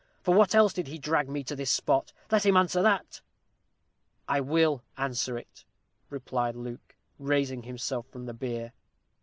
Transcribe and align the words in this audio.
for 0.23 0.33
what 0.33 0.55
else 0.55 0.73
did 0.73 0.87
he 0.87 0.97
drag 0.97 1.29
me 1.29 1.43
to 1.43 1.55
this 1.55 1.69
spot? 1.69 2.11
Let 2.31 2.43
him 2.43 2.57
answer 2.57 2.81
that!" 2.81 3.21
"I 4.27 4.41
will 4.41 4.81
answer 4.97 5.37
it," 5.37 5.63
replied 6.09 6.55
Luke, 6.55 6.95
raising 7.19 7.61
himself 7.61 8.07
from 8.07 8.25
the 8.25 8.33
bier. 8.33 8.73